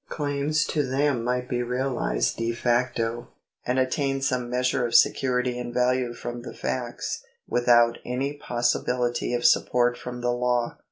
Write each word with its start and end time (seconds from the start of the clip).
Claims 0.09 0.65
to 0.65 0.81
them 0.81 1.23
might 1.23 1.47
be 1.47 1.61
realised 1.61 2.37
de 2.37 2.53
facto, 2.53 3.27
and 3.67 3.77
attain 3.77 4.19
some 4.19 4.49
measure 4.49 4.83
of 4.83 4.95
security 4.95 5.59
and 5.59 5.71
value 5.71 6.11
from 6.15 6.41
the 6.41 6.55
facts, 6.55 7.23
without 7.47 7.99
any 8.03 8.33
possibility 8.33 9.31
of 9.35 9.45
support 9.45 9.95
from 9.95 10.21
the 10.21 10.31
law. 10.31 10.75